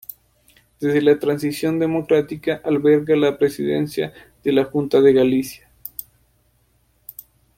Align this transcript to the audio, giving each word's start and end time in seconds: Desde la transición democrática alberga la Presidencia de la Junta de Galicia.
Desde 0.79 0.99
la 1.03 1.19
transición 1.19 1.77
democrática 1.77 2.59
alberga 2.65 3.15
la 3.15 3.37
Presidencia 3.37 4.11
de 4.43 4.51
la 4.51 4.65
Junta 4.65 4.99
de 4.99 5.13
Galicia. 5.13 5.69